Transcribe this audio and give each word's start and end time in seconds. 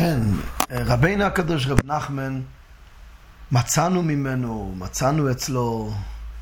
כן, 0.00 0.20
רבינו 0.70 1.24
הקדוש 1.24 1.66
רב 1.66 1.78
נחמן, 1.84 2.40
מצאנו 3.52 4.02
ממנו, 4.02 4.74
מצאנו 4.78 5.30
אצלו, 5.30 5.92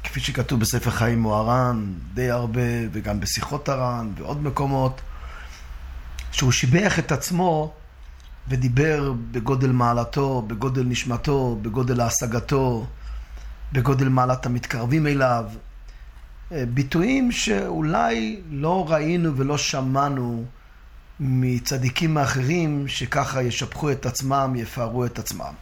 כפי 0.04 0.20
שכתוב 0.20 0.60
בספר 0.60 0.90
חיים 0.90 1.20
מוהר"ן, 1.20 1.92
די 2.14 2.30
הרבה, 2.30 2.60
וגם 2.92 3.20
בשיחות 3.20 3.68
הר"ן 3.68 4.12
ועוד 4.16 4.42
מקומות, 4.42 5.00
שהוא 6.32 6.52
שיבח 6.52 6.98
את 6.98 7.12
עצמו 7.12 7.72
ודיבר 8.48 9.12
בגודל 9.30 9.72
מעלתו, 9.72 10.42
בגודל 10.46 10.84
נשמתו, 10.84 11.58
בגודל 11.62 12.00
השגתו, 12.00 12.86
בגודל 13.72 14.08
מעלת 14.08 14.46
המתקרבים 14.46 15.06
אליו. 15.06 15.44
ביטויים 16.50 17.32
שאולי 17.32 18.40
לא 18.50 18.90
ראינו 18.90 19.36
ולא 19.36 19.58
שמענו 19.58 20.44
מצדיקים 21.20 22.16
האחרים 22.16 22.88
שככה 22.88 23.42
ישבחו 23.42 23.90
את 23.90 24.06
עצמם, 24.06 24.52
יפארו 24.56 25.04
את 25.04 25.18
עצמם. 25.18 25.52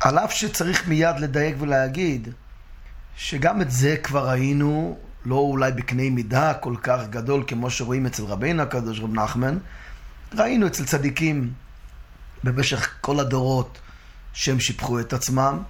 על 0.00 0.18
אף 0.18 0.32
שצריך 0.32 0.88
מיד 0.88 1.16
לדייק 1.18 1.56
ולהגיד 1.58 2.28
שגם 3.16 3.60
את 3.60 3.70
זה 3.70 3.96
כבר 4.02 4.28
ראינו, 4.28 4.98
לא 5.24 5.34
אולי 5.34 5.72
בקנה 5.72 6.10
מידה 6.10 6.54
כל 6.54 6.74
כך 6.82 7.00
גדול 7.10 7.44
כמו 7.46 7.70
שרואים 7.70 8.06
אצל 8.06 8.24
רבינו 8.24 8.62
הקדוש 8.62 9.00
רב 9.00 9.14
נחמן, 9.14 9.58
ראינו 10.34 10.66
אצל 10.66 10.84
צדיקים 10.84 11.52
במשך 12.44 12.94
כל 13.00 13.20
הדורות 13.20 13.78
שהם 14.32 14.60
שיבחו 14.60 15.00
את 15.00 15.12
עצמם. 15.12 15.62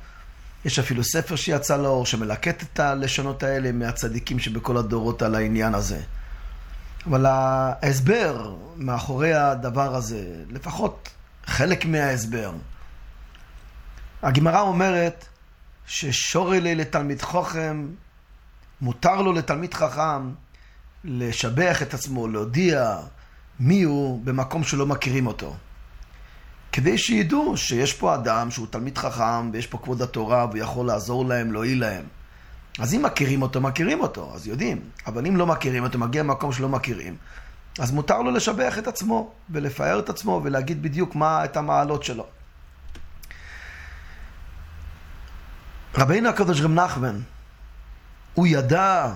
יש 0.64 0.78
אפילו 0.78 1.04
ספר 1.04 1.36
שיצא 1.36 1.76
לאור 1.76 2.06
שמלקט 2.06 2.62
את 2.62 2.80
הלשונות 2.80 3.42
האלה 3.42 3.72
מהצדיקים 3.72 4.38
שבכל 4.38 4.76
הדורות 4.76 5.22
על 5.22 5.34
העניין 5.34 5.74
הזה. 5.74 6.00
אבל 7.06 7.26
ההסבר 7.26 8.54
מאחורי 8.76 9.34
הדבר 9.34 9.94
הזה, 9.94 10.44
לפחות 10.50 11.08
חלק 11.46 11.84
מההסבר, 11.84 12.52
הגמרא 14.22 14.60
אומרת 14.60 15.26
ששורי 15.86 16.60
לתלמיד 16.60 17.22
חוכם, 17.22 17.86
מותר 18.80 19.22
לו 19.22 19.32
לתלמיד 19.32 19.74
חכם 19.74 20.30
לשבח 21.04 21.82
את 21.82 21.94
עצמו, 21.94 22.28
להודיע 22.28 22.98
מי 23.60 23.82
הוא 23.82 24.20
במקום 24.24 24.64
שלא 24.64 24.86
מכירים 24.86 25.26
אותו. 25.26 25.56
כדי 26.72 26.98
שידעו 26.98 27.56
שיש 27.56 27.92
פה 27.92 28.14
אדם 28.14 28.50
שהוא 28.50 28.66
תלמיד 28.70 28.98
חכם 28.98 29.50
ויש 29.52 29.66
פה 29.66 29.78
כבוד 29.78 30.02
התורה 30.02 30.46
והוא 30.46 30.58
יכול 30.58 30.86
לעזור 30.86 31.24
להם, 31.24 31.52
להועיל 31.52 31.80
להם. 31.80 32.04
אז 32.78 32.94
אם 32.94 33.02
מכירים 33.02 33.42
אותו, 33.42 33.60
מכירים 33.60 34.00
אותו, 34.00 34.32
אז 34.34 34.46
יודעים. 34.46 34.90
אבל 35.06 35.26
אם 35.26 35.36
לא 35.36 35.46
מכירים 35.46 35.84
אותו, 35.84 35.98
מגיע 35.98 36.22
למקום 36.22 36.52
שלא 36.52 36.68
מכירים, 36.68 37.16
אז 37.78 37.90
מותר 37.90 38.22
לו 38.22 38.30
לשבח 38.30 38.78
את 38.78 38.86
עצמו 38.86 39.32
ולפאר 39.50 39.98
את 39.98 40.08
עצמו 40.08 40.40
ולהגיד 40.44 40.82
בדיוק 40.82 41.14
מה 41.14 41.44
את 41.44 41.56
המעלות 41.56 42.02
שלו. 42.02 42.26
רבינו 45.94 46.28
הקדוש 46.28 46.60
רב 46.60 46.70
נחמן, 46.70 47.20
הוא 48.34 48.46
ידע 48.46 49.14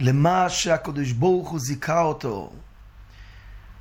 למה 0.00 0.48
שהקדוש 0.48 1.12
ברוך 1.12 1.48
הוא 1.48 1.60
זיכה 1.60 2.00
אותו, 2.00 2.52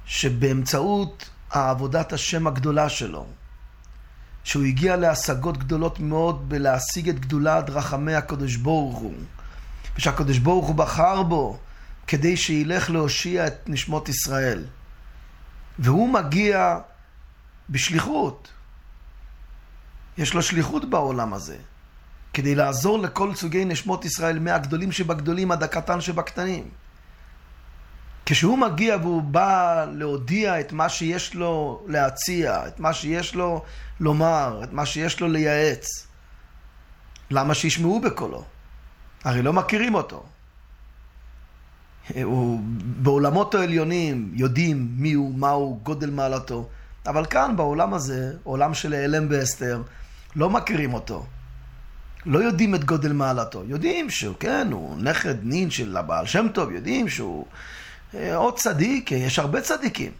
שבאמצעות 0.06 1.30
העבודת 1.52 2.13
השם 2.13 2.47
הגדולה 2.47 2.89
שלו, 2.89 3.25
שהוא 4.50 4.64
הגיע 4.64 4.95
להשגות 4.95 5.58
גדולות 5.58 6.00
מאוד 6.00 6.50
בלהשיג 6.50 7.09
את 7.09 7.19
גדולת 7.19 7.69
רחמי 7.69 8.16
הקדוש 8.16 8.56
ברוך 8.56 8.97
הוא, 8.97 9.14
ושהקדוש 9.95 10.38
ברוך 10.38 10.67
הוא 10.67 10.75
בחר 10.75 11.23
בו 11.23 11.58
כדי 12.08 12.38
שילך 12.38 12.89
להושיע 12.89 13.47
את 13.47 13.53
נשמות 13.67 14.09
ישראל. 14.09 14.66
והוא 15.80 16.09
מגיע 16.09 16.80
בשליחות. 17.69 18.47
יש 20.17 20.33
לו 20.33 20.41
שליחות 20.41 20.89
בעולם 20.89 21.34
הזה, 21.34 21.58
כדי 22.34 22.56
לעזור 22.56 23.00
לכל 23.00 23.35
סוגי 23.35 23.66
נשמות 23.66 24.06
ישראל, 24.06 24.40
מהגדולים 24.40 24.91
שבגדולים 24.91 25.51
עד 25.51 25.63
הקטן 25.63 26.01
שבקטנים. 26.01 26.69
כשהוא 28.25 28.57
מגיע 28.57 28.97
והוא 29.01 29.22
בא 29.22 29.85
להודיע 29.91 30.59
את 30.59 30.72
מה 30.72 30.90
שיש 30.90 31.35
לו 31.35 31.84
להציע, 31.88 32.68
את 32.68 32.79
מה 32.79 32.94
שיש 32.94 33.35
לו 33.35 33.63
לומר, 34.00 34.62
את 34.64 34.74
מה 34.74 34.86
שיש 34.86 35.20
לו 35.20 35.28
לייעץ, 35.28 36.08
למה 37.32 37.54
שישמעו 37.54 38.00
בקולו? 38.00 38.44
הרי 39.24 39.42
לא 39.42 39.54
מכירים 39.54 39.96
אותו. 39.96 40.26
הוא, 42.24 42.60
בעולמות 42.84 43.56
העליונים 43.56 44.32
יודעים 44.34 44.88
מי 44.98 45.14
הוא, 45.14 45.36
מהו, 45.36 45.80
גודל 45.84 46.10
מעלתו, 46.10 46.70
אבל 47.08 47.26
כאן 47.26 47.56
בעולם 47.56 47.94
הזה, 47.94 48.34
עולם 48.44 48.74
של 48.74 48.94
העלם 48.94 49.28
ואסתר, 49.30 49.82
לא 50.36 50.50
מכירים 50.50 50.94
אותו. 50.94 51.26
לא 52.26 52.40
יודעים 52.40 52.76
את 52.76 52.84
גודל 52.84 53.14
מעלתו. 53.14 53.64
יודעים 53.68 54.10
שהוא, 54.10 54.36
כן, 54.40 54.68
הוא 54.72 54.98
נכד 54.98 55.36
נין 55.44 55.70
של 55.70 55.98
הבעל 55.98 56.26
שם 56.26 56.48
טוב, 56.54 56.72
יודעים 56.72 57.10
שהוא 57.10 57.46
אה, 58.14 58.36
עוד 58.36 58.58
צדיק, 58.58 59.12
יש 59.12 59.40
הרבה 59.40 59.62
צדיקים, 59.62 60.12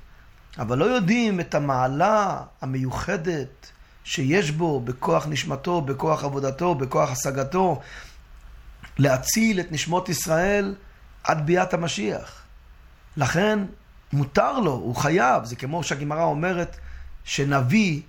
אבל 0.58 0.78
לא 0.78 0.86
יודעים 0.86 1.40
את 1.40 1.56
המעלה 1.56 2.42
המיוחדת 2.62 3.72
שיש 4.04 4.52
בו 4.52 4.80
בכוח 4.80 5.28
נשמתו, 5.28 5.82
בכוח 5.82 6.24
עבודתו, 6.24 6.76
בכוח 6.76 7.12
השגתו, 7.12 7.82
להציל 8.98 9.60
את 9.60 9.72
נשמות 9.72 10.10
ישראל 10.10 10.76
עד 11.24 11.46
ביאת 11.46 11.74
המשיח. 11.74 12.42
לכן 13.18 13.60
מותר 14.14 14.60
לו, 14.60 14.72
הוא 14.72 14.96
חייב, 14.96 15.46
זה 15.46 15.56
כמו 15.56 15.84
שהגמרא 15.84 16.24
אומרת 16.24 16.78
שנביא, 17.24 18.02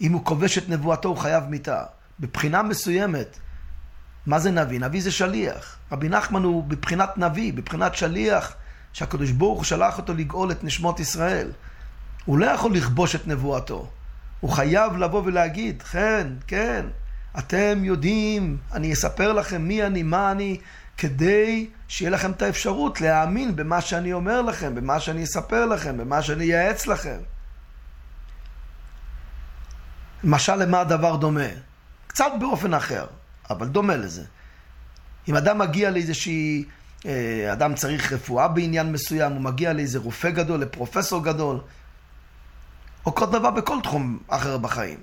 אם 0.00 0.12
הוא 0.12 0.24
כובש 0.24 0.58
את 0.58 0.68
נבואתו, 0.68 1.08
הוא 1.08 1.16
חייב 1.16 1.44
מיתה. 1.44 1.82
בבחינה 2.20 2.62
מסוימת, 2.62 3.38
מה 4.26 4.38
זה 4.38 4.50
נביא? 4.50 4.80
נביא 4.80 5.02
זה 5.02 5.10
שליח. 5.10 5.76
רבי 5.92 6.08
נחמן 6.08 6.42
הוא 6.42 6.64
בבחינת 6.64 7.18
נביא, 7.18 7.52
בבחינת 7.52 7.94
שליח. 7.94 8.54
שהקדוש 8.92 9.30
ברוך 9.30 9.58
הוא 9.58 9.64
שלח 9.64 9.98
אותו 9.98 10.14
לגאול 10.14 10.50
את 10.50 10.64
נשמות 10.64 11.00
ישראל. 11.00 11.50
הוא 12.24 12.38
לא 12.38 12.46
יכול 12.46 12.74
לכבוש 12.74 13.14
את 13.14 13.26
נבואתו. 13.26 13.90
הוא 14.40 14.50
חייב 14.50 14.96
לבוא 14.96 15.22
ולהגיד, 15.24 15.82
כן, 15.82 16.26
כן, 16.46 16.86
אתם 17.38 17.84
יודעים, 17.84 18.56
אני 18.72 18.92
אספר 18.92 19.32
לכם 19.32 19.62
מי 19.62 19.82
אני, 19.82 20.02
מה 20.02 20.32
אני, 20.32 20.58
כדי 20.98 21.68
שיהיה 21.88 22.10
לכם 22.10 22.30
את 22.30 22.42
האפשרות 22.42 23.00
להאמין 23.00 23.56
במה 23.56 23.80
שאני 23.80 24.12
אומר 24.12 24.42
לכם, 24.42 24.74
במה 24.74 25.00
שאני 25.00 25.24
אספר 25.24 25.66
לכם, 25.66 25.96
במה 25.96 26.22
שאני 26.22 26.44
אייעץ 26.44 26.86
לכם. 26.86 27.18
משל 30.24 30.56
למה 30.56 30.80
הדבר 30.80 31.16
דומה? 31.16 31.48
קצת 32.06 32.32
באופן 32.40 32.74
אחר, 32.74 33.06
אבל 33.50 33.66
דומה 33.66 33.96
לזה. 33.96 34.24
אם 35.28 35.36
אדם 35.36 35.58
מגיע 35.58 35.90
לאיזושהי 35.90 36.64
אה, 37.06 37.52
אדם 37.52 37.74
צריך 37.74 38.12
רפואה 38.12 38.48
בעניין 38.48 38.92
מסוים, 38.92 39.32
הוא 39.32 39.40
מגיע 39.40 39.72
לאיזה 39.72 39.98
רופא 39.98 40.30
גדול, 40.30 40.60
לפרופסור 40.60 41.24
גדול, 41.24 41.60
או 43.08 43.14
כל 43.14 43.26
דבר 43.26 43.50
בכל 43.50 43.78
תחום 43.82 44.18
אחר 44.28 44.58
בחיים. 44.58 44.98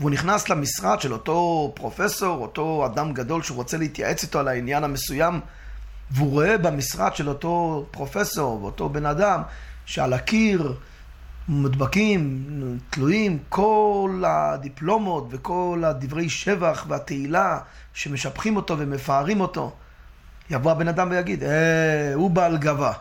והוא 0.00 0.10
נכנס 0.10 0.48
למשרד 0.48 1.00
של 1.00 1.12
אותו 1.12 1.72
פרופסור, 1.76 2.42
אותו 2.42 2.86
אדם 2.86 3.12
גדול 3.12 3.42
שהוא 3.42 3.56
רוצה 3.56 3.76
להתייעץ 3.76 4.22
איתו 4.22 4.38
על 4.38 4.48
העניין 4.48 4.84
המסוים, 4.84 5.40
והוא 6.10 6.30
רואה 6.30 6.58
במשרד 6.58 7.16
של 7.16 7.28
אותו 7.28 7.86
פרופסור 7.90 8.62
ואותו 8.62 8.88
בן 8.88 9.06
אדם 9.06 9.42
שעל 9.86 10.12
הקיר 10.12 10.74
מודבקים, 11.48 12.44
תלויים 12.90 13.38
כל 13.48 14.22
הדיפלומות 14.26 15.28
וכל 15.30 15.82
הדברי 15.86 16.28
שבח 16.28 16.84
והתהילה 16.88 17.58
שמשבחים 17.92 18.56
אותו 18.56 18.78
ומפארים 18.78 19.40
אותו. 19.40 19.72
יבוא 20.50 20.70
הבן 20.70 20.88
אדם 20.88 21.08
ויגיד, 21.10 21.42
אה, 21.42 22.14
הוא 22.14 22.30
בעל 22.30 22.58
גבה, 22.58 22.92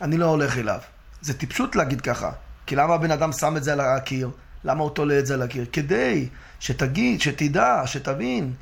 אני 0.00 0.16
לא 0.16 0.26
הולך 0.26 0.58
אליו. 0.58 0.80
זה 1.20 1.38
טיפשות 1.38 1.76
להגיד 1.76 2.00
ככה. 2.00 2.30
כי 2.66 2.76
למה 2.76 2.94
הבן 2.94 3.10
אדם 3.10 3.32
שם 3.32 3.56
את 3.56 3.64
זה 3.64 3.72
על 3.72 3.80
הקיר? 3.80 4.30
למה 4.64 4.82
הוא 4.82 4.90
תולה 4.90 5.18
את 5.18 5.26
זה 5.26 5.34
על 5.34 5.42
הקיר? 5.42 5.64
כדי 5.72 6.28
שתגיד, 6.60 7.20
שתדע, 7.20 7.82
שתבין. 7.86 8.52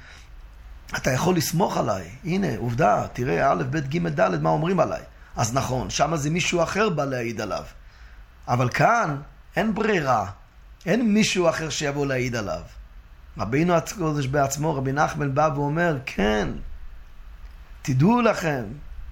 אתה 0.97 1.11
יכול 1.11 1.37
לסמוך 1.37 1.77
עליי. 1.77 2.09
הנה, 2.25 2.57
עובדה, 2.57 3.07
תראה, 3.13 3.53
א', 3.53 3.63
ב', 3.71 3.77
ג', 3.77 4.09
ד', 4.09 4.43
מה 4.43 4.51
אומרים 4.51 4.81
עליי. 4.81 5.03
אז 5.37 5.55
נכון, 5.55 5.91
שם 5.91 6.17
זה 6.17 6.31
מישהו 6.31 6.63
אחר 6.63 6.89
בא 6.89 7.05
להעיד 7.05 7.41
עליו. 7.41 7.65
אבל 8.49 8.69
כאן 8.69 9.17
אין 9.57 9.75
ברירה. 9.75 10.31
אין 10.87 11.15
מישהו 11.15 11.49
אחר 11.49 11.71
שיבוא 11.71 12.07
להעיד 12.07 12.37
עליו. 12.37 12.63
רבינו 13.39 13.75
הקודש 13.75 14.27
בעצמו, 14.27 14.75
רבי 14.75 14.93
נחמן 14.93 15.35
בא 15.35 15.51
ואומר, 15.55 15.99
כן, 16.07 16.49
תדעו 17.83 18.21
לכם 18.21 18.65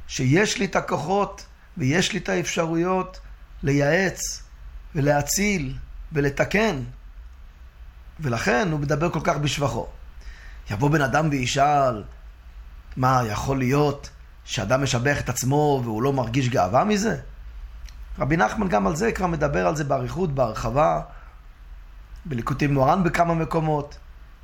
שיש 0.09 0.59
לי 0.59 0.65
את 0.65 0.77
הכוחות 0.77 1.47
ויש 1.77 2.13
לי 2.13 2.19
את 2.19 2.29
האפשרויות 2.29 3.21
לייעץ 3.63 4.43
ולהציל 4.95 5.77
ולתקן. 6.13 6.83
ולכן 8.21 8.69
הוא 8.71 8.81
מדבר 8.81 9.11
כל 9.11 9.21
כך 9.25 9.37
בשבחו. 9.37 9.87
יבוא 10.71 10.91
בן 10.91 11.03
אדם 11.03 11.29
וישאל, 11.31 12.03
מה, 12.97 13.23
יכול 13.27 13.59
להיות 13.59 14.11
שאדם 14.45 14.83
משבח 14.83 15.21
את 15.21 15.29
עצמו 15.29 15.81
והוא 15.85 16.03
לא 16.03 16.13
מרגיש 16.13 16.49
גאווה 16.49 16.85
מזה? 16.85 17.17
רבי 18.19 18.37
נחמן 18.37 18.69
גם 18.69 18.87
על 18.87 18.97
זה 18.97 19.13
כבר 19.13 19.27
מדבר 19.27 19.67
על 19.67 19.77
זה 19.77 19.85
באריכות, 19.85 20.35
בהרחבה, 20.35 21.01
בליקוטי 22.25 22.67
מורן 22.67 23.05
בכמה 23.05 23.35
מקומות, 23.35 23.99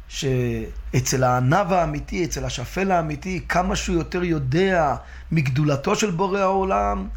שאצל 0.08 1.24
הענב 1.24 1.72
האמיתי, 1.72 2.24
אצל 2.24 2.44
השפל 2.44 2.90
האמיתי, 2.90 3.44
כמה 3.48 3.76
שהוא 3.76 3.96
יותר 3.96 4.24
יודע 4.24 4.96
מגדולתו 5.32 5.96
של 5.96 6.10
בורא 6.10 6.40
העולם, 6.40 7.08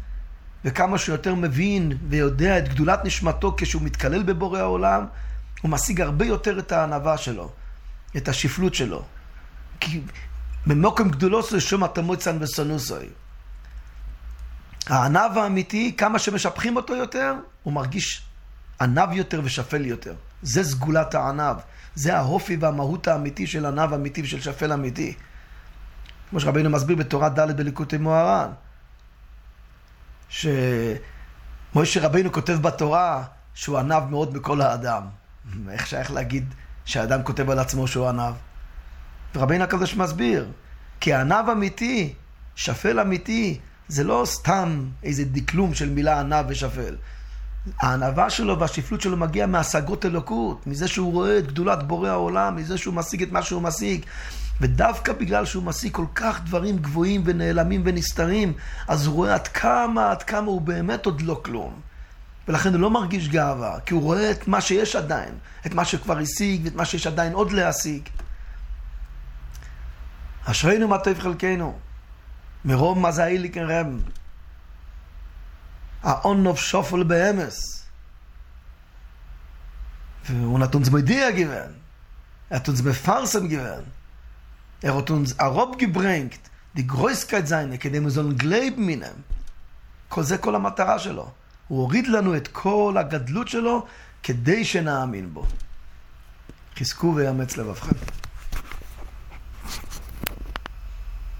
וכמה 0.64 0.98
שהוא 0.98 1.14
יותר 1.14 1.34
מבין 1.34 1.92
ויודע 2.08 2.58
את 2.58 2.68
גדולת 2.68 3.04
נשמתו 3.04 3.54
כשהוא 3.56 3.82
מתקלל 3.82 4.22
בבורא 4.22 4.58
העולם, 4.58 5.06
הוא 5.62 5.70
משיג 5.70 6.00
הרבה 6.00 6.24
יותר 6.24 6.58
את 6.58 6.72
הענווה 6.72 7.18
שלו, 7.18 7.50
את 8.16 8.28
השפלות 8.28 8.74
שלו. 8.74 9.04
כי 9.80 10.00
במוקם 10.66 11.08
גדולוסו 11.08 11.60
שום 11.60 11.84
התמוצן 11.84 12.36
וסונוסוי. 12.40 13.06
הענב 14.86 15.38
האמיתי, 15.38 15.94
כמה 15.96 16.18
שמשבחים 16.18 16.76
אותו 16.76 16.96
יותר, 16.96 17.34
הוא 17.62 17.72
מרגיש 17.72 18.22
ענב 18.80 19.12
יותר 19.12 19.40
ושפל 19.44 19.86
יותר. 19.86 20.14
זה 20.42 20.64
סגולת 20.64 21.14
הענב. 21.14 21.56
זה 21.94 22.16
האופי 22.16 22.56
והמהות 22.56 23.08
האמיתי 23.08 23.46
של 23.46 23.66
ענב 23.66 23.92
אמיתי 23.92 24.22
ושל 24.22 24.40
שפל 24.40 24.72
אמיתי. 24.72 25.14
כמו 26.30 26.40
שרבינו 26.40 26.70
מסביר 26.70 26.96
בתורה 26.96 27.28
ד' 27.28 27.56
בליקוטי 27.56 27.96
מוהר"ן. 27.96 28.50
שמוישה 30.30 32.00
רבינו 32.00 32.32
כותב 32.32 32.52
בתורה 32.52 33.24
שהוא 33.54 33.78
ענב 33.78 34.02
מאוד 34.10 34.36
מכל 34.36 34.60
האדם. 34.60 35.02
איך 35.70 35.86
שייך 35.86 36.10
להגיד 36.10 36.54
שהאדם 36.84 37.22
כותב 37.22 37.50
על 37.50 37.58
עצמו 37.58 37.88
שהוא 37.88 38.08
ענב? 38.08 38.34
ורבינו 39.34 39.64
הקדוש 39.64 39.96
מסביר, 39.96 40.48
כי 41.00 41.14
ענב 41.14 41.48
אמיתי, 41.52 42.14
שפל 42.56 43.00
אמיתי, 43.00 43.60
זה 43.88 44.04
לא 44.04 44.22
סתם 44.26 44.88
איזה 45.02 45.24
דקלום 45.24 45.74
של 45.74 45.90
מילה 45.90 46.20
ענב 46.20 46.44
ושפל. 46.48 46.96
הענווה 47.80 48.30
שלו 48.30 48.58
והשפלות 48.58 49.00
שלו 49.00 49.16
מגיע 49.16 49.46
מהשגות 49.46 50.06
אלוקות, 50.06 50.66
מזה 50.66 50.88
שהוא 50.88 51.12
רואה 51.12 51.38
את 51.38 51.46
גדולת 51.46 51.82
בורא 51.82 52.08
העולם, 52.08 52.56
מזה 52.56 52.78
שהוא 52.78 52.94
משיג 52.94 53.22
את 53.22 53.32
מה 53.32 53.42
שהוא 53.42 53.62
משיג. 53.62 54.04
ודווקא 54.60 55.12
בגלל 55.12 55.44
שהוא 55.44 55.62
משיג 55.62 55.92
כל 55.92 56.06
כך 56.14 56.40
דברים 56.44 56.78
גבוהים 56.78 57.22
ונעלמים 57.24 57.82
ונסתרים, 57.84 58.52
אז 58.88 59.06
הוא 59.06 59.14
רואה 59.14 59.34
עד 59.34 59.48
כמה, 59.48 60.10
עד 60.10 60.22
כמה 60.22 60.46
הוא 60.46 60.60
באמת 60.60 61.06
עוד 61.06 61.22
לא 61.22 61.40
כלום. 61.44 61.80
ולכן 62.48 62.72
הוא 62.72 62.80
לא 62.80 62.90
מרגיש 62.90 63.28
גאווה, 63.28 63.80
כי 63.86 63.94
הוא 63.94 64.02
רואה 64.02 64.30
את 64.30 64.48
מה 64.48 64.60
שיש 64.60 64.96
עדיין, 64.96 65.34
את 65.66 65.74
מה 65.74 65.84
שכבר 65.84 66.18
השיג 66.18 66.60
ואת 66.64 66.74
מה 66.74 66.84
שיש 66.84 67.06
עדיין 67.06 67.32
עוד 67.32 67.52
להשיג. 67.52 68.02
אשרינו 70.44 70.88
מה 70.88 70.98
טוב 70.98 71.18
חלקנו, 71.18 71.78
מרוב 72.64 73.06
האיליקן 73.06 73.64
רב. 73.64 73.86
האונוב 76.02 76.58
שופל 76.58 77.02
באמס. 77.02 77.80
Und 80.28 80.62
hat 80.62 80.74
uns 80.74 80.90
mit 80.90 81.08
dir 81.08 81.32
gewöhnt. 81.32 81.76
Er 82.50 82.56
hat 82.56 82.68
uns 82.68 82.82
befarsam 82.82 83.48
gewöhnt. 83.48 83.88
Er 84.82 84.94
hat 84.96 85.10
uns 85.10 85.38
arop 85.38 85.78
gebringt, 85.78 86.40
die 86.74 86.86
Größkeit 86.86 87.48
seine, 87.48 87.78
כדי 87.78 88.00
wir 88.00 88.10
sollen 88.10 88.36
glauben 88.38 88.88
in 88.88 89.02
ihm. 89.02 89.22
כל 90.08 90.22
זה 90.22 90.38
כל 90.38 90.54
המטרה 90.54 90.98
שלו. 90.98 91.30
הוא 91.68 91.78
הוריד 91.78 92.06
לנו 92.06 92.36
את 92.36 92.48
כל 92.48 92.94
הגדלות 92.98 93.48
שלו 93.48 93.86
כדי 94.22 94.64
שנאמין 94.64 95.34
בו. 95.34 95.46
חזקו 96.78 97.14
ויאמץ 97.16 97.56
לבבכם. 97.56 97.96